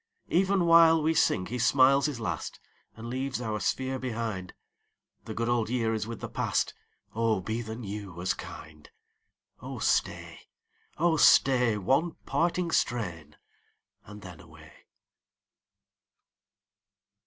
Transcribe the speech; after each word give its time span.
37 0.29 0.39
Even 0.41 0.65
while 0.65 0.99
we 1.03 1.13
sing 1.13 1.45
he 1.45 1.59
smiles 1.59 2.07
his 2.07 2.19
last 2.19 2.59
And 2.95 3.07
leaves 3.07 3.39
our 3.39 3.59
sphere 3.59 3.99
behind. 3.99 4.51
The 5.25 5.35
good 5.35 5.47
old 5.47 5.69
year 5.69 5.93
is 5.93 6.07
with 6.07 6.21
the 6.21 6.27
past; 6.27 6.73
Oh 7.13 7.39
be 7.39 7.61
the 7.61 7.75
new 7.75 8.19
as 8.19 8.33
kind! 8.33 8.89
Oh 9.61 9.77
staj, 9.77 10.37
oh 10.97 11.17
stay, 11.17 11.77
One 11.77 12.13
parting 12.25 12.71
strain, 12.71 13.35
and 14.03 14.23
then 14.23 14.39
away. 14.39 14.73